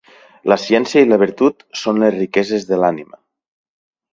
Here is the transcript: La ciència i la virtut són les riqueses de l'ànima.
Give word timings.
La 0.51 0.55
ciència 0.61 1.03
i 1.05 1.09
la 1.09 1.19
virtut 1.23 1.61
són 1.81 2.01
les 2.05 2.15
riqueses 2.17 2.67
de 2.73 2.81
l'ànima. 2.85 3.21